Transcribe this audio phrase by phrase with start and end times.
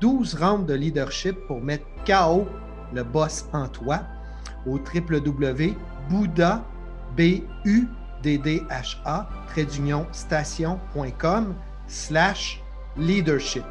[0.00, 2.46] 12 rounds de leadership pour mettre KO
[2.92, 4.00] le boss en toi
[4.66, 4.78] au
[10.12, 11.54] station.com
[11.86, 12.62] slash
[12.96, 13.64] leadership.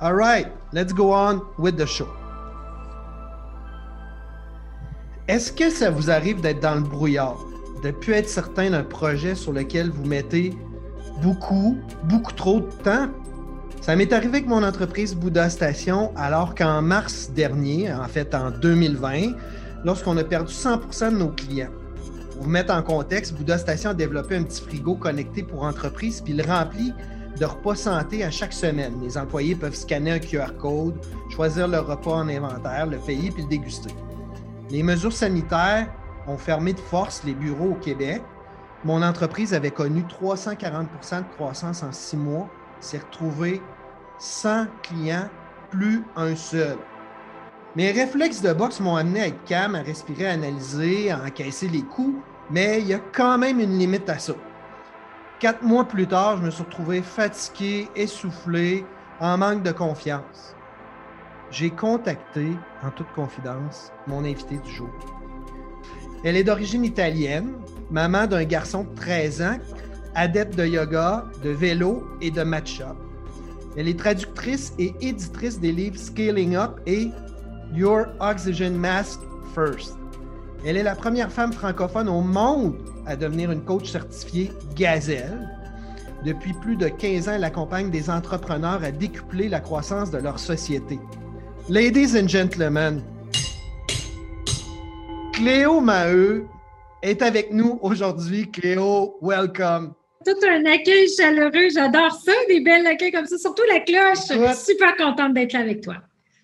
[0.00, 2.08] All right, let's go on with the show.
[5.26, 7.36] Est-ce que ça vous arrive d'être dans le brouillard,
[7.82, 10.56] de ne plus être certain d'un projet sur lequel vous mettez
[11.22, 13.08] beaucoup, beaucoup trop de temps?
[13.80, 18.50] Ça m'est arrivé avec mon entreprise Bouddha Station, alors qu'en mars dernier, en fait en
[18.50, 19.32] 2020,
[19.84, 21.70] lorsqu'on a perdu 100% de nos clients.
[22.32, 26.20] Pour vous mettre en contexte, Bouddha Station a développé un petit frigo connecté pour entreprise,
[26.20, 26.92] puis il remplit
[27.38, 29.00] de repas santé à chaque semaine.
[29.02, 30.94] Les employés peuvent scanner un QR code,
[31.30, 33.94] choisir leur repas en inventaire, le payer puis le déguster.
[34.70, 35.88] Les mesures sanitaires
[36.26, 38.22] ont fermé de force les bureaux au Québec.
[38.84, 42.48] Mon entreprise avait connu 340% de croissance en six mois,
[42.80, 43.62] s'est retrouvé
[44.18, 45.28] 100 clients,
[45.70, 46.76] plus un seul.
[47.76, 51.68] Mes réflexes de boxe m'ont amené à être calme, à respirer, à analyser, à encaisser
[51.68, 52.18] les coups,
[52.50, 54.34] mais il y a quand même une limite à ça.
[55.38, 58.84] Quatre mois plus tard, je me suis retrouvé fatigué, essoufflé,
[59.20, 60.56] en manque de confiance.
[61.50, 64.90] J'ai contacté, en toute confidence, mon invité du jour.
[66.24, 67.52] Elle est d'origine italienne,
[67.90, 69.58] maman d'un garçon de 13 ans,
[70.14, 72.94] adepte de yoga, de vélo et de matcha.
[73.76, 77.10] Elle est traductrice et éditrice des livres Scaling Up et
[77.74, 79.20] Your Oxygen Mask
[79.54, 79.96] First.
[80.64, 82.76] Elle est la première femme francophone au monde
[83.06, 85.48] à devenir une coach certifiée Gazelle.
[86.24, 90.38] Depuis plus de 15 ans, elle accompagne des entrepreneurs à décupler la croissance de leur
[90.38, 90.98] société.
[91.68, 93.02] Ladies and gentlemen,
[95.32, 96.46] Cléo Maheu
[97.02, 98.50] est avec nous aujourd'hui.
[98.50, 99.94] Cléo, welcome.
[100.24, 104.26] Tout un accueil chaleureux, j'adore ça, des belles accueils comme ça, surtout la cloche.
[104.28, 105.96] Je suis super contente d'être là avec toi.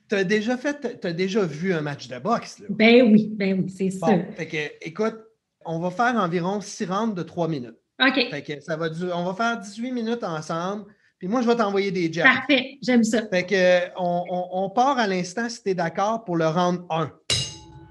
[0.09, 2.61] Tu as déjà fait, tu as déjà vu un match de boxe?
[2.61, 2.67] Là.
[2.71, 4.07] Ben oui, ben oui, c'est ça.
[4.37, 5.17] Fait que, écoute,
[5.65, 7.77] on va faire environ six rounds de trois minutes.
[8.01, 8.15] OK.
[8.31, 10.85] Fait que ça va on va faire 18 minutes ensemble.
[11.19, 12.27] Puis moi, je vais t'envoyer des jabs.
[12.27, 13.27] Parfait, j'aime ça.
[13.29, 17.11] Fait que on, on part à l'instant, si tu es d'accord, pour le round 1.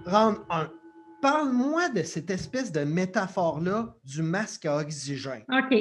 [0.05, 0.69] Round 1.
[1.23, 5.43] Parle-moi de cette espèce de métaphore-là du masque à oxygène.
[5.49, 5.73] OK.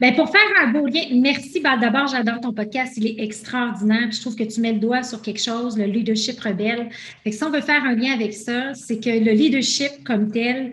[0.00, 1.60] Bien, pour faire un beau lien, merci.
[1.60, 2.92] D'abord, j'adore ton podcast.
[2.96, 4.12] Il est extraordinaire.
[4.12, 6.90] Je trouve que tu mets le doigt sur quelque chose, le leadership rebelle.
[7.24, 10.30] Fait que si on veut faire un lien avec ça, c'est que le leadership comme
[10.30, 10.70] tel,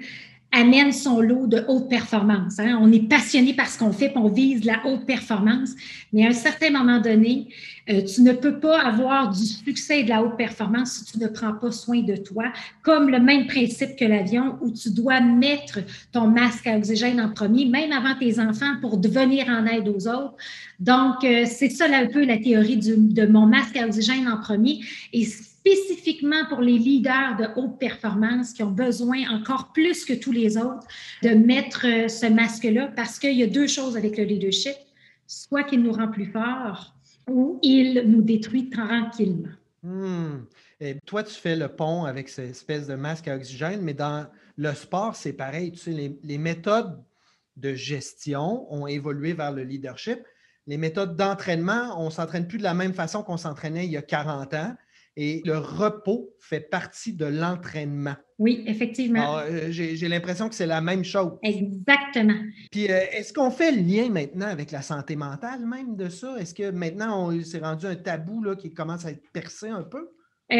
[0.51, 2.59] amène son lot de haute performance.
[2.59, 2.77] Hein.
[2.81, 5.71] On est passionné par ce qu'on fait, on vise la haute performance,
[6.11, 7.47] mais à un certain moment donné,
[7.89, 11.27] euh, tu ne peux pas avoir du succès de la haute performance si tu ne
[11.27, 12.45] prends pas soin de toi,
[12.83, 15.79] comme le même principe que l'avion où tu dois mettre
[16.11, 20.07] ton masque à oxygène en premier, même avant tes enfants, pour devenir en aide aux
[20.07, 20.35] autres.
[20.79, 24.37] Donc, euh, c'est ça un peu la théorie du, de mon masque à oxygène en
[24.37, 24.79] premier.
[25.61, 30.57] Spécifiquement pour les leaders de haute performance qui ont besoin encore plus que tous les
[30.57, 30.87] autres
[31.21, 34.75] de mettre euh, ce masque-là parce qu'il y a deux choses avec le leadership,
[35.27, 36.95] soit qu'il nous rend plus forts
[37.29, 39.49] ou il nous détruit tranquillement.
[39.83, 40.45] Hmm.
[41.05, 44.25] Toi, tu fais le pont avec cette espèce de masque à oxygène, mais dans
[44.57, 45.71] le sport, c'est pareil.
[45.71, 46.99] Tu sais, les, les méthodes
[47.55, 50.19] de gestion ont évolué vers le leadership.
[50.65, 53.97] Les méthodes d'entraînement, on ne s'entraîne plus de la même façon qu'on s'entraînait il y
[53.97, 54.75] a 40 ans.
[55.17, 58.15] Et le repos fait partie de l'entraînement.
[58.39, 59.39] Oui, effectivement.
[59.39, 61.33] Euh, j'ai l'impression que c'est la même chose.
[61.43, 62.39] Exactement.
[62.71, 66.37] Puis, euh, est-ce qu'on fait le lien maintenant avec la santé mentale même de ça?
[66.39, 69.83] Est-ce que maintenant, on s'est rendu un tabou là, qui commence à être percé un
[69.83, 70.09] peu?
[70.51, 70.55] Euh,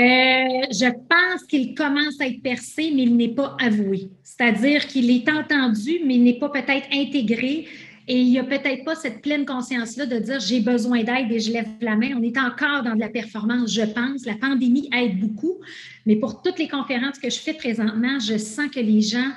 [0.72, 4.10] je pense qu'il commence à être percé, mais il n'est pas avoué.
[4.24, 7.68] C'est-à-dire qu'il est entendu, mais il n'est pas peut-être intégré.
[8.12, 11.40] Et il n'y a peut-être pas cette pleine conscience-là de dire j'ai besoin d'aide et
[11.40, 12.10] je lève la main.
[12.18, 14.26] On est encore dans de la performance, je pense.
[14.26, 15.62] La pandémie aide beaucoup,
[16.06, 19.30] mais pour toutes les conférences que je fais présentement, je sens que les gens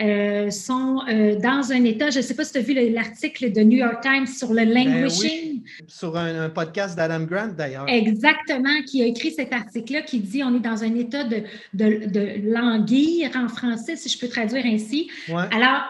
[0.00, 3.52] euh, sont euh, dans un état, je ne sais pas si tu as vu l'article
[3.52, 5.60] de New York Times sur le ben languishing.
[5.86, 7.86] sur un, podcast d'Adam Grant d'ailleurs.
[7.86, 11.42] Exactement, qui a écrit cet article-là qui dit on est dans un état de,
[11.74, 15.10] de, de languir en français, si je peux traduire ainsi.
[15.28, 15.82] Alors,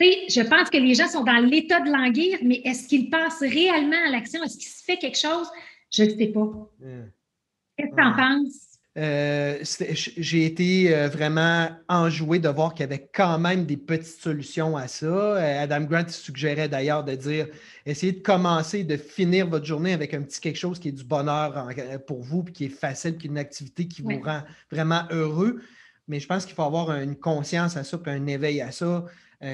[0.00, 4.02] je pense que les gens sont dans l'état de languir, mais est-ce qu'ils passent réellement
[4.06, 4.42] à l'action?
[4.42, 5.46] Est-ce qu'il se fait quelque chose?
[5.92, 6.48] Je ne sais pas.
[7.76, 8.70] Qu'est-ce que tu en penses?
[8.98, 9.58] Euh,
[9.94, 14.76] j'ai été euh, vraiment enjoué de voir qu'il y avait quand même des petites solutions
[14.76, 15.06] à ça.
[15.06, 17.46] Euh, Adam Grant suggérait d'ailleurs de dire
[17.86, 21.04] essayez de commencer, de finir votre journée avec un petit quelque chose qui est du
[21.04, 21.68] bonheur
[22.08, 24.42] pour vous, puis qui est facile, qui est une activité qui vous rend
[24.72, 25.62] vraiment heureux.
[26.08, 29.04] Mais je pense qu'il faut avoir une conscience à ça, puis un éveil à ça.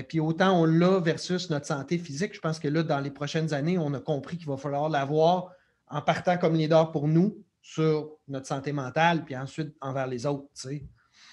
[0.09, 3.55] Puis autant on l'a versus notre santé physique, je pense que là, dans les prochaines
[3.55, 5.53] années, on a compris qu'il va falloir l'avoir
[5.89, 10.49] en partant comme leader pour nous, sur notre santé mentale, puis ensuite envers les autres.
[10.55, 10.89] Tu sais.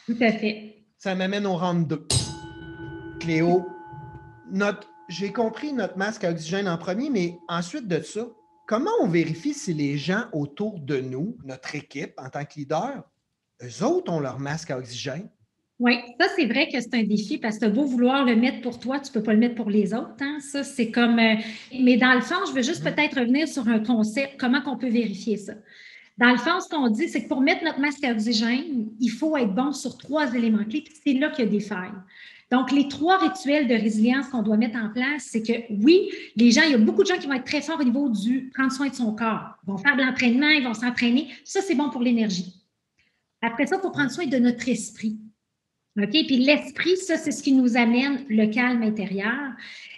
[0.08, 0.84] Tout à fait.
[0.98, 2.08] Ça m'amène au round 2.
[3.20, 3.68] Cléo,
[4.52, 8.28] notre, j'ai compris notre masque à oxygène en premier, mais ensuite de ça,
[8.68, 13.04] comment on vérifie si les gens autour de nous, notre équipe en tant que leader,
[13.62, 15.30] eux autres ont leur masque à oxygène?
[15.84, 18.80] Oui, ça, c'est vrai que c'est un défi parce que beau vouloir le mettre pour
[18.80, 20.16] toi, tu ne peux pas le mettre pour les autres.
[20.22, 20.38] Hein?
[20.40, 21.20] Ça, c'est comme.
[21.20, 21.36] Euh,
[21.78, 22.96] mais dans le fond, je veux juste mm-hmm.
[22.96, 25.56] peut-être revenir sur un concept, comment on peut vérifier ça.
[26.18, 29.10] Dans le fond, ce qu'on dit, c'est que pour mettre notre masque à oxygène, il
[29.10, 31.92] faut être bon sur trois éléments clés, puis c'est là qu'il y a des failles.
[32.50, 36.52] Donc, les trois rituels de résilience qu'on doit mettre en place, c'est que oui, les
[36.52, 38.52] gens, il y a beaucoup de gens qui vont être très forts au niveau du
[38.54, 39.58] prendre soin de son corps.
[39.68, 41.28] Ils vont faire de l'entraînement, ils vont s'entraîner.
[41.44, 42.54] Ça, c'est bon pour l'énergie.
[43.42, 45.20] Après ça, il faut prendre soin de notre esprit.
[45.98, 46.10] OK?
[46.10, 49.52] Puis l'esprit, ça, c'est ce qui nous amène le calme intérieur.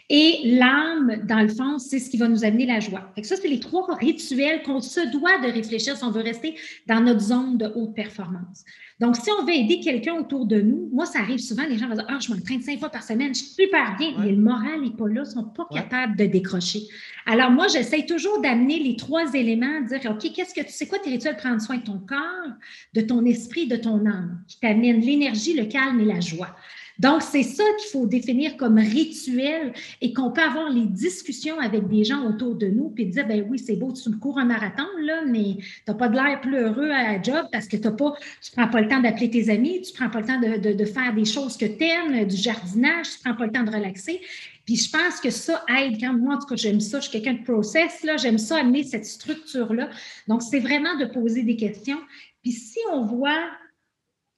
[0.09, 3.11] Et l'âme, dans le fond, c'est ce qui va nous amener la joie.
[3.15, 6.55] Fait ça, c'est les trois rituels qu'on se doit de réfléchir si on veut rester
[6.87, 8.63] dans notre zone de haute performance.
[8.99, 11.89] Donc, si on veut aider quelqu'un autour de nous, moi, ça arrive souvent, les gens
[11.89, 14.37] vont dire Ah, je m'entraîne cinq fois par semaine, je suis super bien, mais le
[14.37, 16.81] moral n'est pas là, ils ne sont pas capables de décrocher.
[17.25, 20.99] Alors, moi, j'essaie toujours d'amener les trois éléments, dire OK, qu'est-ce que tu sais quoi
[20.99, 22.53] tes rituels prendre soin de ton corps,
[22.93, 26.55] de ton esprit, de ton âme, qui t'amène l'énergie, le calme et la joie?
[26.99, 31.87] Donc, c'est ça qu'il faut définir comme rituel et qu'on peut avoir les discussions avec
[31.87, 34.45] des gens autour de nous puis dire, ben oui, c'est beau, tu me cours un
[34.45, 37.77] marathon, là, mais tu n'as pas de l'air plus heureux à la job parce que
[37.77, 40.39] tu ne prends pas le temps d'appeler tes amis, tu ne prends pas le temps
[40.39, 43.63] de, faire des choses que tu aimes, du jardinage, tu ne prends pas le temps
[43.63, 44.21] de relaxer.
[44.65, 47.11] Puis je pense que ça aide, quand moi, en tout cas, j'aime ça, je suis
[47.11, 49.89] quelqu'un de process, là, j'aime ça amener cette structure-là.
[50.27, 51.99] Donc, c'est vraiment de poser des questions.
[52.41, 53.49] Puis si on voit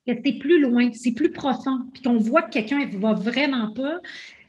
[0.08, 4.00] c'est plus loin, c'est plus profond, puis qu'on voit que quelqu'un ne va vraiment pas.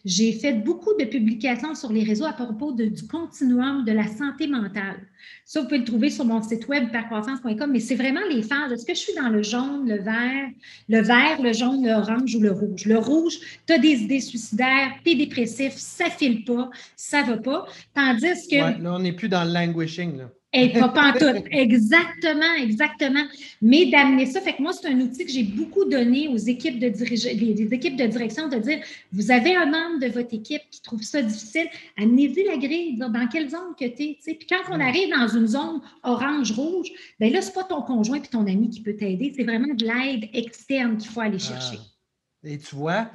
[0.05, 4.47] J'ai fait beaucoup de publications sur les réseaux à propos du continuum de la santé
[4.47, 5.01] mentale.
[5.45, 8.73] Ça, vous pouvez le trouver sur mon site web percroissance.com, mais c'est vraiment les phases.
[8.73, 10.49] Est-ce que je suis dans le jaune, le vert,
[10.89, 12.87] le vert, le jaune, l'orange ou le rouge?
[12.87, 17.37] Le rouge, tu as des idées suicidaires, tu es dépressif, ça file pas, ça va
[17.37, 17.67] pas.
[17.95, 18.83] Tandis que.
[18.83, 20.17] là, on n'est plus dans le languishing.
[20.19, 20.31] Là.
[20.53, 21.45] Et pas tout.
[21.51, 23.25] Exactement, exactement.
[23.61, 26.79] Mais d'amener ça, fait que moi, c'est un outil que j'ai beaucoup donné aux équipes
[26.79, 28.81] de les, équipes de direction, de dire
[29.13, 31.69] vous avez un membre de votre équipe qui trouve ça difficile,
[31.99, 34.19] amenez-y la grille, dans quelle zone que tu es.
[34.25, 36.89] Puis quand on arrive dans une zone orange-rouge,
[37.21, 39.75] bien là, ce n'est pas ton conjoint et ton ami qui peut t'aider, c'est vraiment
[39.75, 41.77] de l'aide externe qu'il faut aller chercher.
[41.79, 42.49] Ah.
[42.49, 43.11] Et tu vois,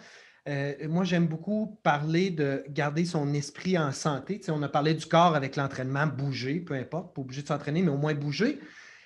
[0.50, 4.42] euh, moi, j'aime beaucoup parler de garder son esprit en santé.
[4.50, 7.92] on a parlé du corps avec l'entraînement, bouger, peu importe, pas obligé de s'entraîner, mais
[7.92, 8.60] au moins bouger.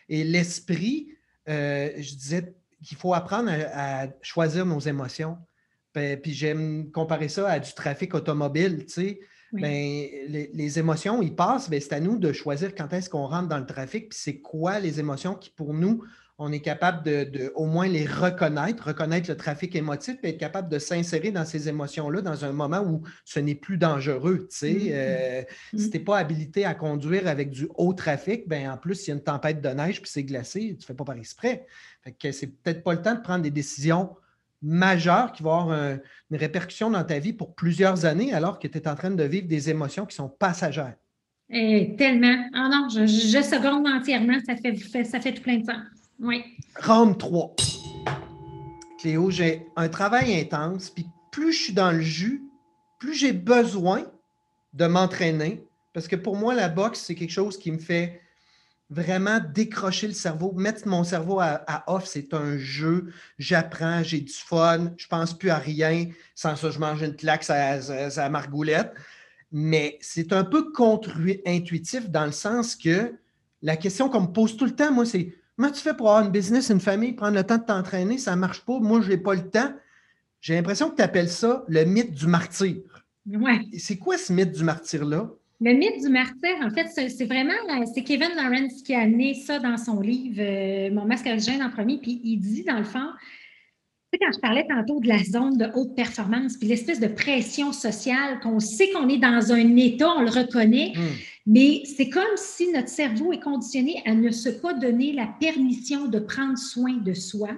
[0.09, 1.09] Et l'esprit,
[1.47, 5.37] euh, je disais qu'il faut apprendre à, choisir nos émotions.
[5.93, 8.85] Puis, j'aime comparer ça à du trafic automobile.
[9.53, 13.47] Ben, les, émotions, ils passent, ben, c'est à nous de choisir quand est-ce qu'on rentre
[13.47, 16.03] dans le trafic, puis c'est quoi les émotions qui, pour nous,
[16.39, 20.69] on est capable de, au moins les reconnaître, reconnaître le trafic émotif, et être capable
[20.69, 24.47] de s'insérer dans ces émotions-là dans un moment où ce n'est plus dangereux.
[24.51, 24.91] Tu sais, mm-hmm.
[24.91, 25.41] euh,
[25.71, 25.91] Si mm-hmm.
[25.91, 29.11] tu n'es pas habilité à conduire avec du haut trafic, ben en plus, il y
[29.11, 31.65] a une tempête de neige puis c'est glacé, tu ne fais pas par exprès.
[32.03, 34.15] Fait que c'est peut-être pas le temps de prendre des décisions
[34.61, 35.99] majeures qui vont avoir
[36.31, 39.23] une répercussion dans ta vie pour plusieurs années alors que tu es en train de
[39.23, 40.95] vivre des émotions qui sont passagères.
[41.49, 42.49] Eh, tellement.
[42.53, 45.96] Ah non, je, je, seconde entièrement, ça fait, ça fait tout plein de sens.
[46.19, 46.43] Oui.
[46.81, 47.55] Round 3.
[48.99, 52.43] Cléo, j'ai un travail intense, puis plus je suis dans le jus,
[52.99, 54.05] plus j'ai besoin
[54.73, 58.21] de m'entraîner, parce que pour moi, la boxe, c'est quelque chose qui me fait
[58.89, 64.33] vraiment décrocher le cerveau, mettre mon cerveau à, off, c'est un jeu, j'apprends, j'ai du
[64.33, 68.93] fun, je pense plus à rien, sans ça, je mange une claque à, à margoulette.
[69.51, 73.15] Mais c'est un peu contre-intuitif dans le sens que
[73.61, 76.23] la question qu'on me pose tout le temps, moi, c'est Comment tu fais pour avoir
[76.23, 78.19] une business, une famille, prendre le temps de t'entraîner?
[78.19, 78.79] Ça ne marche pas.
[78.79, 79.73] Moi, je n'ai pas le temps.
[80.39, 82.77] J'ai l'impression que tu appelles ça le mythe du martyr.
[83.25, 83.59] Ouais.
[83.77, 85.31] C'est quoi ce mythe du martyr-là?
[85.59, 87.53] Le mythe du martyr, en fait, c'est vraiment,
[87.91, 91.69] c'est Kevin Lawrence qui a amené ça dans son livre euh, Mon masque à en
[91.71, 93.09] premier, puis il dit, dans le fond,
[94.13, 97.07] tu sais, quand je parlais tantôt de la zone de haute performance, puis l'espèce de
[97.07, 101.15] pression sociale, qu'on sait qu'on est dans un état, on le reconnaît, hmm.
[101.49, 106.07] Mais c'est comme si notre cerveau est conditionné à ne se pas donner la permission
[106.07, 107.49] de prendre soin de soi.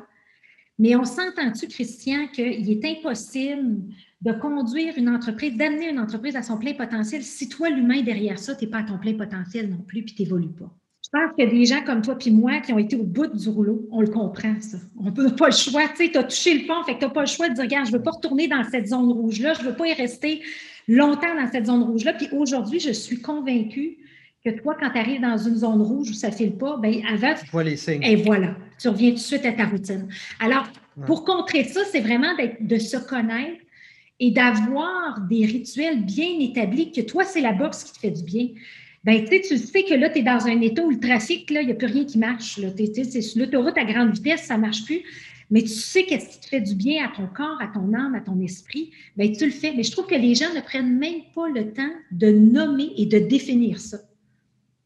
[0.77, 3.81] Mais on s'entend-tu, Christian, qu'il est impossible
[4.21, 8.37] de conduire une entreprise, d'amener une entreprise à son plein potentiel si toi, l'humain derrière
[8.37, 10.71] ça, tu n'es pas à ton plein potentiel non plus, puis tu n'évolues pas.
[11.11, 13.03] Je pense qu'il y a des gens comme toi puis moi qui ont été au
[13.03, 13.87] bout du rouleau.
[13.91, 14.77] On le comprend, ça.
[14.99, 15.87] On n'a pas le choix.
[15.89, 17.55] Tu sais, tu as touché le fond, fait que tu n'as pas le choix de
[17.55, 19.87] dire, regarde, je ne veux pas retourner dans cette zone rouge-là, je ne veux pas
[19.87, 20.41] y rester
[20.87, 22.13] longtemps dans cette zone rouge-là.
[22.13, 23.97] Puis aujourd'hui, je suis convaincue
[24.45, 27.01] que toi, quand tu arrives dans une zone rouge où ça ne file pas, bien,
[27.11, 27.33] avant.
[27.51, 28.03] Vois les signes.
[28.03, 30.07] Et voilà, tu reviens tout de suite à ta routine.
[30.39, 30.67] Alors,
[31.07, 33.61] pour contrer ça, c'est vraiment de se connaître
[34.19, 38.23] et d'avoir des rituels bien établis, que toi, c'est la boxe qui te fait du
[38.23, 38.49] bien.
[39.03, 41.71] Ben, tu sais que là, tu es dans un état où le trafic, il n'y
[41.71, 42.59] a plus rien qui marche.
[42.77, 45.01] C'est sur l'autoroute à grande vitesse, ça ne marche plus.
[45.51, 48.13] Mais tu sais qu'est-ce qui te fait du bien à ton corps, à ton âme,
[48.13, 49.73] à ton esprit, ben, tu le fais.
[49.75, 53.05] Mais je trouve que les gens ne prennent même pas le temps de nommer et
[53.05, 53.97] de définir ça.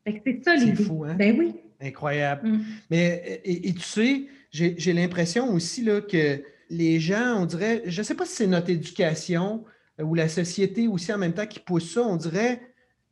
[0.05, 0.84] C'est ça l'idée.
[0.84, 1.15] Fou, hein?
[1.17, 1.53] Ben oui.
[1.82, 2.48] Incroyable.
[2.48, 2.65] Mm.
[2.91, 8.03] Mais et, tu sais, j'ai l'impression aussi là, que les gens, on dirait, je ne
[8.03, 9.63] sais pas si c'est notre éducation
[10.00, 12.62] euh, ou la société aussi en même temps qui pousse ça, on dirait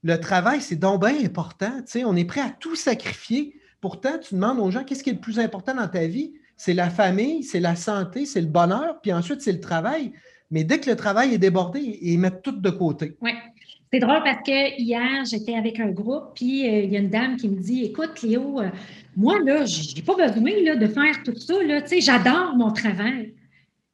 [0.04, 1.72] le travail, c'est donc bien important.
[1.78, 3.56] Tu sais, on est prêt à tout sacrifier.
[3.82, 6.34] Pourtant, tu demandes aux gens qu'est-ce qui est le plus important dans ta vie?
[6.58, 10.12] C'est la famille, c'est la santé, c'est le bonheur, puis ensuite, c'est le travail.
[10.52, 13.16] Mais dès que le travail est débordé, ils mettent tout de côté.
[13.22, 13.32] Oui.
[13.94, 17.10] C'est drôle parce que hier, j'étais avec un groupe, puis euh, il y a une
[17.10, 18.70] dame qui me dit Écoute, Léo, euh,
[19.18, 21.56] moi, là, je n'ai pas besoin là, de faire tout ça.
[22.00, 23.34] J'adore mon travail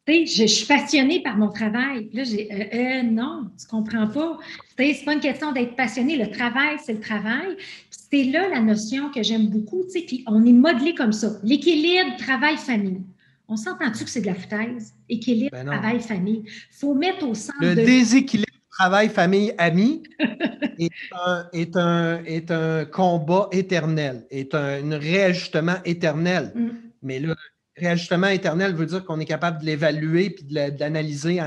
[0.07, 2.09] je, suis passionnée par mon travail.
[2.13, 4.37] Là, j'ai euh, euh, non, tu comprends pas.
[4.77, 6.17] C'est pas une question d'être passionné.
[6.17, 7.57] Le travail, c'est le travail.
[7.89, 9.83] C'est là la notion que j'aime beaucoup.
[9.91, 11.31] Puis on est modelé comme ça.
[11.43, 13.01] L'équilibre travail-famille.
[13.49, 14.93] On s'entend-tu que c'est de la foutaise?
[15.09, 16.43] Équilibre ben travail-famille.
[16.45, 17.57] Il faut mettre au centre.
[17.61, 18.47] Le déséquilibre
[18.77, 20.03] travail-famille-ami
[20.79, 26.51] est, un, est, un, est un combat éternel, est un, réajustement éternel.
[26.55, 26.67] Mm.
[27.01, 27.35] Mais là,
[27.77, 31.39] réajustement éternel veut dire qu'on est capable de l'évaluer, puis de l'analyser,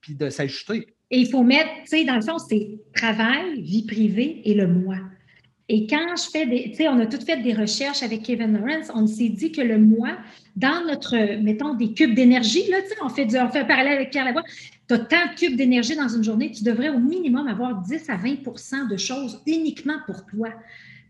[0.00, 0.86] puis de s'ajuster.
[1.10, 4.66] Et il faut mettre, tu sais, dans le fond, c'est travail, vie privée et le
[4.66, 4.96] moi.
[5.68, 8.52] Et quand je fais des, tu sais, on a toutes fait des recherches avec Kevin
[8.52, 10.16] Lawrence, on s'est dit que le moi,
[10.56, 13.64] dans notre, mettons, des cubes d'énergie, là, tu sais, on fait, du, on fait un
[13.64, 14.42] parallèle avec Pierre Lavoie,
[14.88, 18.10] tu as tant de cubes d'énergie dans une journée, tu devrais au minimum avoir 10
[18.10, 20.48] à 20% de choses uniquement pour toi.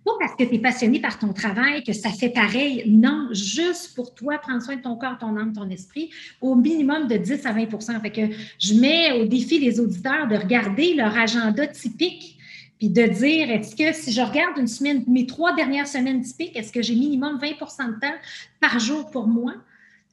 [0.05, 2.85] Pas parce que tu es passionné par ton travail que ça fait pareil.
[2.89, 7.07] Non, juste pour toi, prendre soin de ton corps, ton âme, ton esprit, au minimum
[7.07, 11.17] de 10 à 20% Fait que je mets au défi les auditeurs de regarder leur
[11.17, 12.39] agenda typique
[12.79, 16.57] puis de dire est-ce que si je regarde une semaine, mes trois dernières semaines typiques,
[16.57, 18.15] est-ce que j'ai minimum 20% de temps
[18.59, 19.55] par jour pour moi?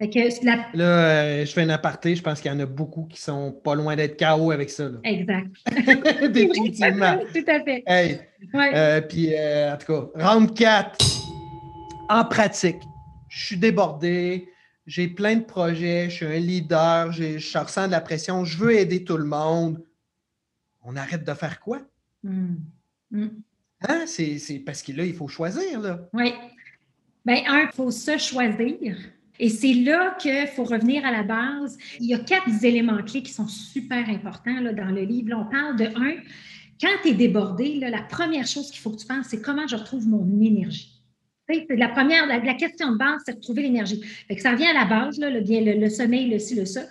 [0.01, 2.15] Là, euh, je fais un aparté.
[2.15, 4.89] Je pense qu'il y en a beaucoup qui sont pas loin d'être KO avec ça.
[5.03, 5.49] Exact.
[6.31, 7.19] Définitivement.
[7.33, 7.83] Tout à fait.
[8.53, 10.97] Euh, puis, euh, en tout cas, round 4.
[12.07, 12.81] En pratique,
[13.27, 14.47] je suis débordé.
[14.87, 16.09] J'ai plein de projets.
[16.09, 17.11] Je suis un leader.
[17.11, 18.45] Je ressens de la pression.
[18.45, 19.83] Je veux aider tout le monde.
[20.81, 21.81] On arrête de faire quoi?
[22.23, 22.55] Hmm.
[23.11, 23.27] Hmm.
[23.87, 24.05] Hein?
[24.07, 25.81] C'est parce que là, il faut choisir.
[25.81, 26.07] Là.
[26.13, 26.33] Oui.
[27.25, 28.95] Bien, un, il faut se choisir.
[29.39, 31.77] Et c'est là qu'il faut revenir à la base.
[31.99, 35.33] Il y a quatre éléments clés qui sont super importants là, dans le livre.
[35.35, 36.15] on parle de un,
[36.81, 39.75] quand tu es débordé, la première chose qu'il faut que tu penses, c'est comment je
[39.75, 40.95] retrouve mon énergie.
[41.69, 44.01] La première, la, question de base, c'est retrouver l'énergie.
[44.37, 46.81] Ça revient à la base, le, bien, le, sommeil, le ci, le ça.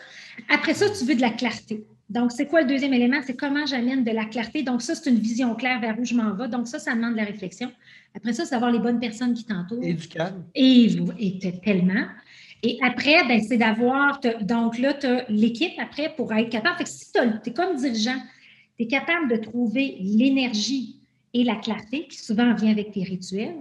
[0.48, 1.84] Après ça, tu veux de la clarté.
[2.10, 3.18] Donc, c'est quoi le deuxième élément?
[3.24, 4.62] C'est comment j'amène de la clarté.
[4.62, 6.48] Donc, ça, c'est une vision claire vers où je m'en vais.
[6.48, 7.70] Donc, ça, ça demande de la réflexion.
[8.14, 9.84] Après ça, c'est d'avoir les bonnes personnes qui t'entourent.
[9.84, 10.44] Et du calme.
[10.54, 12.06] Et, et tellement.
[12.62, 16.78] Et après, ben, c'est d'avoir, donc là, tu as l'équipe après pour être capable.
[16.78, 18.18] Fait que si tu es comme dirigeant,
[18.76, 20.96] tu es capable de trouver l'énergie
[21.34, 23.56] et la clarté qui souvent vient avec tes rituels,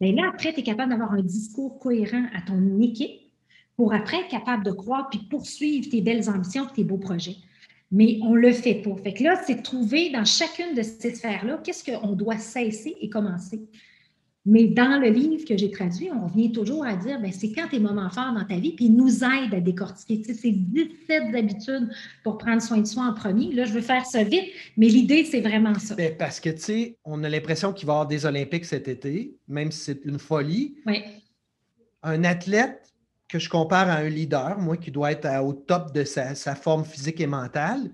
[0.00, 3.20] bien là, après, tu es capable d'avoir un discours cohérent à ton équipe
[3.76, 7.36] pour après être capable de croire puis poursuivre tes belles ambitions tes beaux projets.
[7.92, 8.96] Mais on ne le fait pas.
[9.04, 12.96] Fait que là, c'est de trouver dans chacune de ces sphères-là qu'est-ce qu'on doit cesser
[13.00, 13.60] et commencer.
[14.44, 17.68] Mais dans le livre que j'ai traduit, on revient toujours à dire, ben, c'est quand
[17.68, 20.20] tes moments forts dans ta vie, puis il nous aide à décortiquer.
[20.20, 21.88] Tu sais, c'est 17 habitudes
[22.24, 23.52] pour prendre soin de soi en premier.
[23.52, 24.46] Là, je veux faire ça vite,
[24.76, 25.94] mais l'idée, c'est vraiment ça.
[25.94, 28.88] Ben, parce que, tu sais, on a l'impression qu'il va y avoir des Olympiques cet
[28.88, 30.74] été, même si c'est une folie.
[30.86, 31.02] Oui.
[32.02, 32.91] Un athlète
[33.32, 36.84] que je compare à un leader, moi, qui doit être au top de sa, forme
[36.84, 37.90] physique et mentale,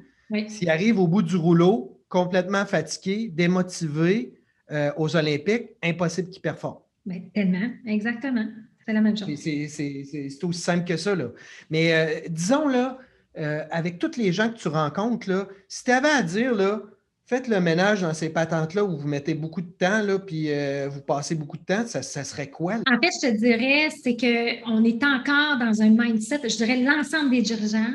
[0.49, 4.35] s'il arrive au bout du rouleau, complètement fatigué, démotivé,
[4.71, 6.81] euh, aux Olympiques, impossible qu'ils performent.
[7.07, 8.47] Ben, tellement, exactement.
[8.85, 9.31] C'est la même chose.
[9.37, 11.15] C'est aussi simple que ça.
[11.15, 11.29] Là.
[11.71, 12.99] Mais euh, disons, là,
[13.39, 16.83] euh, avec tous les gens que tu rencontres, là, si tu avais à dire, là,
[17.29, 20.89] faites le ménage dans ces patentes-là où vous mettez beaucoup de temps, là, puis euh,
[20.91, 22.77] vous passez beaucoup de temps, ça, serait quoi?
[22.91, 27.31] En fait, je te dirais, c'est qu'on est encore dans un mindset, je dirais l'ensemble
[27.31, 27.93] des dirigeants,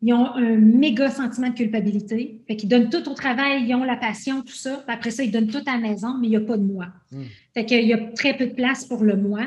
[0.00, 2.40] ils ont un méga sentiment de culpabilité.
[2.46, 4.82] Fait qu'ils donnent tout au travail, ils ont la passion, tout ça.
[4.88, 6.86] après ça, ils donnent tout à la maison, mais il n'y a pas de moi.
[7.12, 7.22] Hmm.
[7.54, 9.46] Fait qu'il y a très peu de place pour le moi.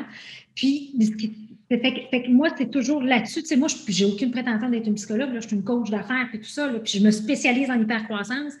[0.56, 0.94] Puis,
[1.68, 3.42] fait que, moi, c'est toujours là-dessus.
[3.42, 5.32] Tu sais, moi, je n'ai aucune prétention d'être une psychologue.
[5.32, 6.68] Là, je suis une coach d'affaires et tout ça.
[6.82, 8.54] puis je me spécialise en hypercroissance.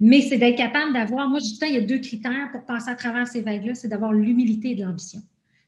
[0.00, 2.90] Mais c'est d'être capable d'avoir, moi, je dis, il y a deux critères pour passer
[2.90, 5.20] à travers ces vagues-là, c'est d'avoir l'humilité et de l'ambition.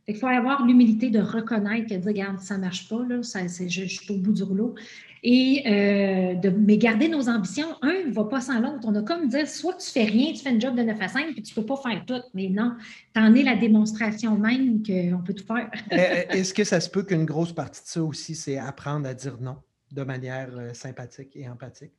[0.08, 4.12] Il faut avoir l'humilité de reconnaître que, regarde, ça ne marche pas, là, je, suis
[4.12, 4.74] au bout du rouleau.
[5.22, 8.84] Et euh, de, mais garder nos ambitions, un ne va pas sans l'autre.
[8.84, 11.08] On a comme dire, soit tu fais rien, tu fais une job de 9 à
[11.08, 12.22] 5, puis tu ne peux pas faire tout.
[12.34, 12.76] Mais non,
[13.12, 15.68] tu en es la démonstration même qu'on peut tout faire.
[15.90, 19.08] Eh, eh, est-ce que ça se peut qu'une grosse partie de ça aussi, c'est apprendre
[19.08, 19.56] à dire non
[19.90, 21.92] de manière euh, sympathique et empathique?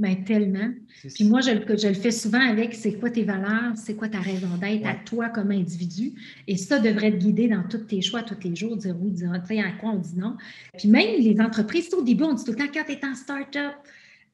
[0.00, 0.72] Bien, tellement.
[1.14, 4.20] Puis moi, je, je, le fais souvent avec c'est quoi tes valeurs, c'est quoi ta
[4.20, 6.14] raison d'être à toi comme individu?
[6.48, 9.30] Et ça devrait te guider dans tous tes choix tous les jours, dire oui, dire
[9.30, 10.38] à quoi on dit non.
[10.78, 13.14] Puis même les entreprises, au début, on dit tout le temps quand tu es en
[13.14, 13.74] start-up,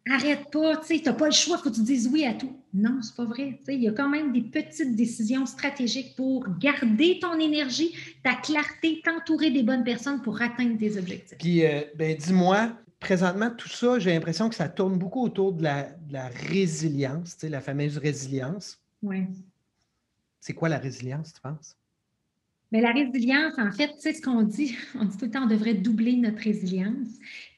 [0.08, 2.56] arrête pas, tu n'as pas le choix, il faut que tu dises oui à tout.
[2.72, 3.58] Non, c'est pas vrai.
[3.66, 7.92] Il y a quand même des petites décisions stratégiques pour garder ton énergie,
[8.22, 11.38] ta clarté, t'entourer des bonnes personnes pour atteindre tes objectifs.
[11.38, 12.70] Puis, euh, ben, dis-moi,
[13.00, 17.98] présentement, tout ça, j'ai l'impression que ça tourne beaucoup autour de la, résilience, la fameuse
[17.98, 18.80] résilience.
[19.02, 19.24] Oui.
[20.40, 21.76] C'est quoi la résilience, tu penses?
[22.72, 25.44] Mais la résilience, en fait, tu sais ce qu'on dit, on dit tout le temps,
[25.44, 27.08] on devrait doubler notre résilience.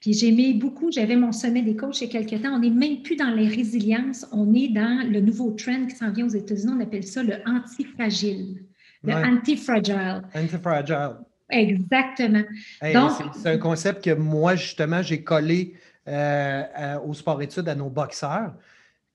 [0.01, 2.71] Puis j'aimais beaucoup, j'avais mon sommet des coachs il y a quelques temps, on n'est
[2.71, 6.35] même plus dans les résiliences, on est dans le nouveau trend qui s'en vient aux
[6.35, 8.65] États-Unis, on appelle ça le antifragile,
[9.03, 10.23] le antifragile.
[10.35, 11.17] Antifragile.
[11.51, 12.45] Exactement.
[12.81, 15.75] c'est un concept que moi, justement, j'ai collé
[16.07, 18.55] euh, au sport-études à nos boxeurs.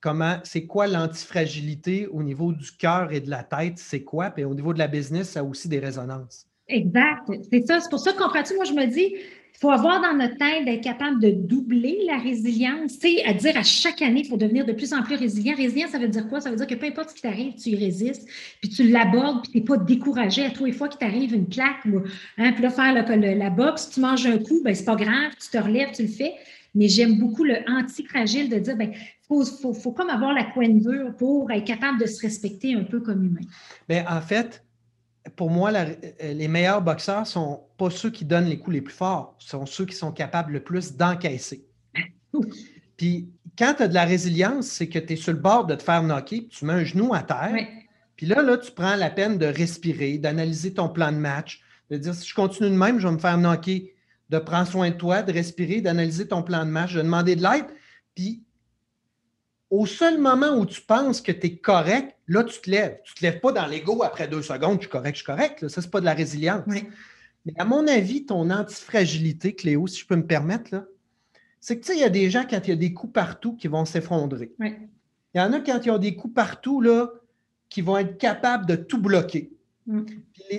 [0.02, 3.80] Comment, c'est quoi l'antifragilité au niveau du cœur et de la tête?
[3.80, 4.32] C'est quoi?
[4.32, 6.48] Puis au niveau de la business, ça a aussi des résonances.
[6.68, 7.30] Exact.
[7.52, 7.80] C'est ça.
[7.80, 8.56] C'est pour ça, comprends-tu?
[8.56, 12.18] Moi, je me dis, il faut avoir dans notre tête d'être capable de doubler la
[12.18, 13.00] résilience.
[13.00, 15.56] Tu à dire à chaque année, il faut devenir de plus en plus résilient.
[15.56, 16.42] Résilient, ça veut dire quoi?
[16.42, 18.28] Ça veut dire que peu importe ce qui t'arrive, tu y résistes,
[18.62, 21.48] puis tu l'abordes, puis tu n'es pas découragé à tous les fois qu'il t'arrive une
[21.48, 21.86] claque.
[21.86, 22.02] Ou,
[22.38, 25.50] hein, puis là, faire la boxe, tu manges un coup, ben c'est pas grave, tu
[25.50, 26.34] te relèves, tu le fais.
[26.76, 28.92] Mais j'aime beaucoup le anti-fragile de dire, ben
[29.28, 32.84] faut, faut, faut, comme avoir la coin dure pour être capable de se respecter un
[32.84, 33.48] peu comme humain.
[33.88, 34.64] Bien, en fait,
[35.36, 38.82] pour moi, euh, les meilleurs boxeurs ne sont pas ceux qui donnent les coups les
[38.82, 41.66] plus forts, ce sont ceux qui sont capables le plus d'encaisser.
[42.98, 45.76] Puis quand tu as de la résilience, c'est que tu es sur le bord de
[45.76, 47.68] te faire knocker, tu mets un genou à terre.
[48.16, 51.98] Puis là, là, tu prends la peine de respirer, d'analyser ton plan de match, de
[51.98, 53.94] dire si je continue de même, je vais me faire knocker,
[54.30, 57.44] de prendre soin de toi, de respirer, d'analyser ton plan de match, de demander de
[57.44, 57.66] l'aide.
[58.16, 58.44] Puis
[59.70, 63.00] au seul moment où tu penses que tu es correct, là, tu te lèves.
[63.04, 65.26] Tu ne te lèves pas dans l'ego après deux secondes, je suis correct, je suis
[65.26, 65.68] correct.
[65.68, 66.64] Ça, ce n'est pas de la résilience.
[66.68, 70.88] Mais à mon avis, ton antifragilité, Cléo, si je peux me permettre,
[71.60, 73.14] c'est que tu sais, il y a des gens, quand il y a des coups
[73.14, 74.54] partout, qui vont s'effondrer.
[74.60, 77.10] Il y en a quand ils ont des coups partout, là,
[77.70, 79.52] qui vont être capables de tout bloquer.
[79.86, 80.06] Mm.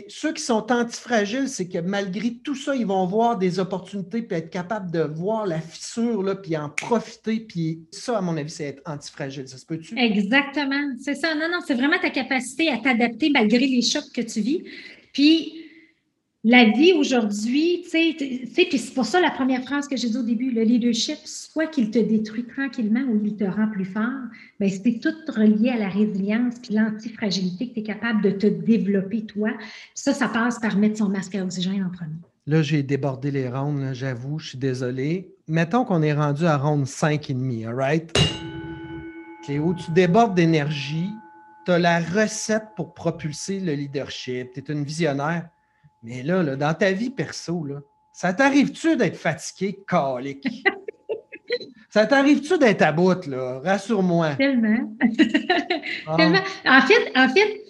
[0.09, 4.37] ceux qui sont antifragiles, c'est que malgré tout ça, ils vont voir des opportunités puis
[4.37, 7.41] être capables de voir la fissure, là, puis en profiter.
[7.41, 9.49] Puis ça, à mon avis, c'est être antifragile.
[9.49, 9.99] Ça se peut-tu?
[9.99, 10.95] Exactement.
[11.01, 11.35] C'est ça.
[11.35, 14.63] Non, non, c'est vraiment ta capacité à t'adapter malgré les chocs que tu vis.
[15.13, 15.64] Puis
[16.45, 20.63] la vie aujourd'hui, c'est pour ça la première phrase que j'ai dit au début, le
[20.63, 24.05] leadership, soit qu'il te détruit tranquillement ou il te rend plus fort,
[24.61, 28.47] bien, c'est tout relié à la résilience puis l'antifragilité que tu es capable de te
[28.47, 29.53] développer toi.
[29.95, 32.13] ça, ça passe par mettre son masque à oxygène en premier.
[32.47, 35.35] Là, j'ai débordé les rondes, j'avoue, je suis désolé.
[35.49, 38.19] Mettons qu'on est rendu à ronde 5,5, all right?
[39.47, 41.09] Cléo, tu débordes d'énergie,
[41.65, 45.49] tu as la recette pour propulser le leadership, tu es une visionnaire
[46.05, 47.81] mais là, dans ta vie perso, là,
[48.13, 50.47] ça t'arrive-tu d'être fatigué, calique?
[51.91, 53.61] ça t'arrive-tu d'être à bout, là?
[53.65, 54.37] Rassure-moi.
[54.37, 54.95] Tellement.
[56.07, 56.17] Ah.
[56.17, 56.41] Tellement.
[56.67, 57.63] En fait, en fait,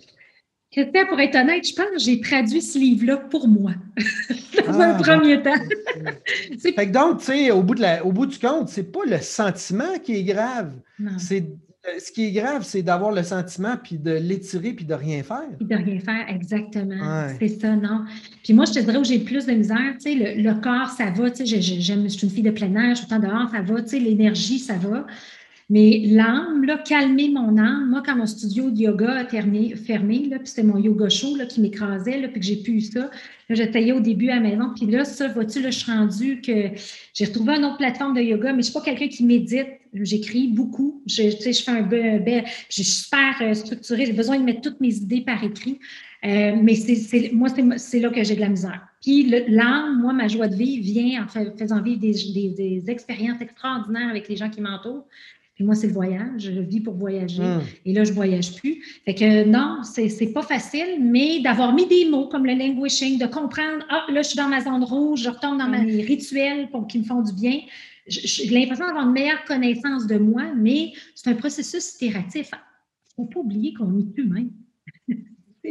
[0.70, 3.72] Christian, pour être honnête, je pense que j'ai traduit ce livre-là pour moi,
[4.66, 5.54] dans un ah, premier temps.
[6.60, 9.98] fait que donc, tu sais, au, bout au bout du compte, c'est pas le sentiment
[10.02, 10.72] qui est grave,
[11.18, 11.46] c'est
[11.98, 15.48] ce qui est grave, c'est d'avoir le sentiment, puis de l'étirer, puis de rien faire.
[15.58, 17.28] Puis de rien faire, exactement.
[17.38, 18.04] C'est ça, non.
[18.42, 20.88] Puis moi, je te dirais où j'ai le plus de misère, tu sais, le, corps,
[20.88, 23.18] ça va, tu sais, j'aime, je suis une fille de plein air, je suis temps
[23.18, 25.06] dehors, ça va, tu sais, l'énergie, ça va.
[25.70, 27.88] Mais l'âme, là, calmer mon âme.
[27.88, 31.46] Moi, quand mon studio de yoga a fermé, là, puis c'était mon yoga show là,
[31.46, 33.10] qui m'écrasait, là, puis que j'ai pu ça,
[33.48, 34.72] là, j'étais au début à la maison.
[34.76, 36.70] Puis là, ça, vois-tu, là, je suis rendue que
[37.14, 39.68] j'ai retrouvé une autre plateforme de yoga, mais je ne suis pas quelqu'un qui médite.
[39.94, 41.02] J'écris beaucoup.
[41.06, 44.06] Je, fais un bel, je suis super euh, structurée.
[44.06, 45.78] J'ai besoin de mettre toutes mes idées par écrit.
[46.24, 48.80] Euh, mais c'est, moi, c'est là que j'ai de la misère.
[49.02, 54.28] Puis l'âme, moi, ma joie de vivre vient en faisant vivre des, expériences extraordinaires avec
[54.28, 55.06] les gens qui m'entourent.
[55.54, 56.38] Puis moi, c'est le voyage.
[56.38, 57.42] Je vis pour voyager.
[57.42, 57.60] Hmm.
[57.84, 58.82] Et là, je ne voyage plus.
[59.04, 63.18] Fait que non, c'est n'est pas facile, mais d'avoir mis des mots comme le languishing,
[63.18, 66.68] de comprendre, ah, là, je suis dans ma zone rouge, je retourne dans mes rituels
[66.70, 67.60] pour qui me font du bien.
[68.06, 72.50] J'ai l'impression d'avoir une meilleure connaissance de moi, mais c'est un processus itératif.
[73.16, 74.46] Il ne faut pas oublier qu'on est humain.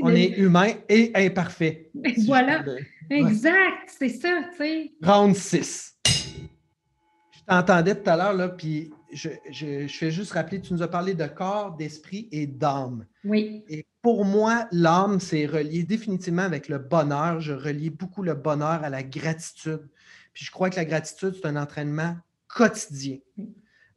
[0.02, 1.91] on est humain et imparfait.
[2.26, 2.63] voilà.
[3.10, 4.91] exact, c'est ça, tu sais.
[5.04, 5.93] Round 6.
[6.06, 10.88] Je t'entendais tout à l'heure, là, puis je, je, fais juste rappeler, tu nous as
[10.88, 13.06] parlé de corps, d'esprit et d'âme.
[13.23, 13.63] Oui.
[13.69, 17.39] Et pour moi, l'âme, c'est relié définitivement avec le bonheur.
[17.39, 19.88] Je relie beaucoup le bonheur à la gratitude.
[20.34, 22.15] Puis je crois que la gratitude, c'est un entraînement
[22.47, 23.17] quotidien.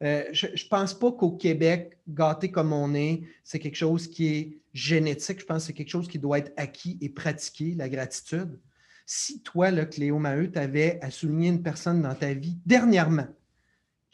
[0.02, 4.26] Euh, je ne pense pas qu'au Québec, gâté comme on est, c'est quelque chose qui
[4.28, 5.40] est génétique.
[5.40, 8.58] Je pense que c'est quelque chose qui doit être acquis et pratiqué, la gratitude.
[9.06, 13.28] Si toi, là, Cléo Maheu, tu avais à souligner une personne dans ta vie dernièrement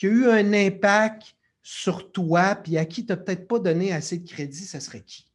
[0.02, 3.92] qui a eu un impact sur toi, puis à qui tu n'as peut-être pas donné
[3.92, 5.28] assez de crédit, ça serait qui?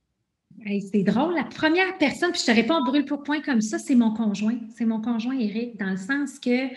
[0.92, 1.36] c'est drôle.
[1.36, 4.58] La première personne, puis je te réponds brûle pour point comme ça, c'est mon conjoint.
[4.76, 6.68] C'est mon conjoint Eric, dans le sens que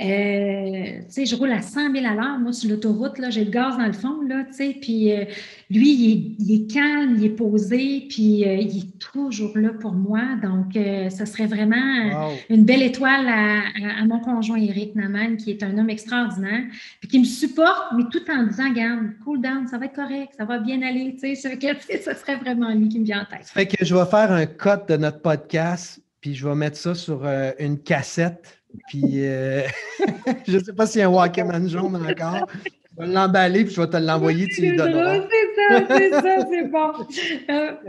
[0.00, 3.44] euh, tu sais, je roule à 100 000 à l'heure, moi, sur l'autoroute, là, j'ai
[3.44, 5.24] le gaz dans le fond, là, tu sais, puis euh,
[5.70, 10.20] lui, il est, calme, il est posé, puis euh, il est toujours là pour moi.
[10.40, 15.76] Donc, ce serait vraiment une belle étoile à, mon conjoint Eric Naman, qui est un
[15.76, 16.64] homme extraordinaire,
[17.00, 20.32] puis qui me supporte, mais tout en disant, regarde, cool down, ça va être correct,
[20.38, 23.46] ça va bien aller, tu sais, ce serait vraiment lui qui me vient en tête.
[23.46, 26.76] Ça fait que je vais faire un cut de notre podcast, puis je vais mettre
[26.76, 27.26] ça sur
[27.58, 28.57] une cassette
[28.88, 29.66] puis, euh,
[30.46, 32.48] je ne sais pas s'il y a un Walkman jaune encore.
[32.64, 35.20] Je vais l'emballer puis je vais te l'envoyer, tu lui donneras.
[35.20, 36.92] C'est ça, c'est ça, c'est bon.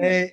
[0.02, 0.28] Euh,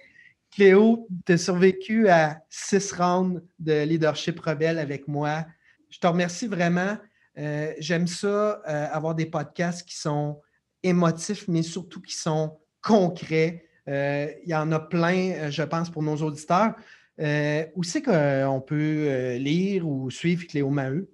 [0.52, 5.44] Cléo, tu as survécu à six rounds de leadership rebelle avec moi.
[5.90, 6.96] Je te remercie vraiment.
[7.38, 10.40] Euh, j'aime ça, avoir des podcasts qui sont
[10.82, 13.64] émotifs, mais surtout qui sont concrets.
[13.86, 16.74] Il y en a plein, je pense, pour nos auditeurs.
[17.18, 21.08] Euh, où c'est qu'on peut euh, lire ou suivre Cléo Maheu?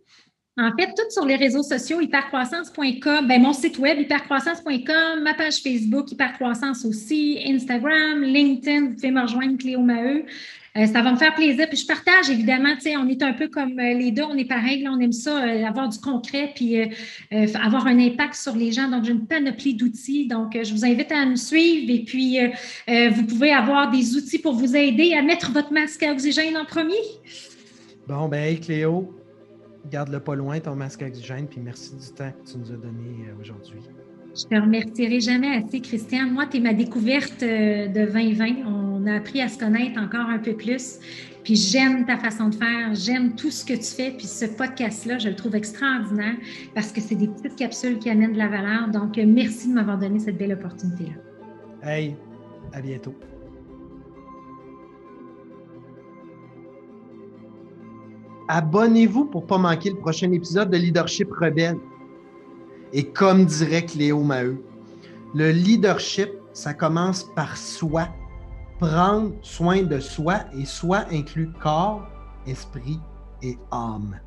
[0.58, 5.62] En fait, tout sur les réseaux sociaux, hypercroissance.com, ben, mon site web, hypercroissance.com, ma page
[5.62, 10.26] Facebook, hypercroissance aussi, Instagram, LinkedIn, vous pouvez me rejoindre, Cléo Maheu.
[10.76, 11.68] Euh, ça va me faire plaisir.
[11.68, 14.37] Puis je partage, évidemment, tu sais, on est un peu comme euh, les deux, on
[14.37, 16.76] est pareil, on aime ça, euh, avoir du concret, puis
[17.54, 18.88] avoir un impact sur les gens.
[18.88, 20.26] Donc, j'ai une panoplie d'outils.
[20.26, 22.38] Donc, je vous invite à nous suivre et puis
[22.88, 26.64] vous pouvez avoir des outils pour vous aider à mettre votre masque à oxygène en
[26.64, 26.94] premier.
[28.08, 29.14] Bon, ben, Cléo,
[29.90, 32.76] garde-le pas loin, ton masque à oxygène, puis merci du temps que tu nous as
[32.76, 33.78] donné aujourd'hui.
[34.35, 36.32] Je te remercierai jamais assez, Christiane.
[36.32, 38.82] Moi, tu es ma découverte de 2020.
[39.02, 40.98] On a appris à se connaître encore un peu plus.
[41.42, 44.12] Puis j'aime ta façon de faire, j'aime tout ce que tu fais.
[44.12, 46.36] Puis ce podcast-là, je le trouve extraordinaire
[46.72, 48.88] parce que c'est des petites capsules qui amènent de la valeur.
[48.88, 51.90] Donc, merci de m'avoir donné cette belle opportunité-là.
[51.90, 52.14] Hey,
[52.72, 53.14] à bientôt.
[58.46, 61.78] Abonnez-vous pour ne pas manquer le prochain épisode de Leadership Rebelle.
[62.92, 64.62] Et comme dirait Cléo Maheu,
[65.34, 68.08] le leadership, ça commence par soi.
[68.83, 72.05] Prendre soin de soi et soi inclut corps,
[72.49, 72.99] esprit
[73.40, 74.18] et âme.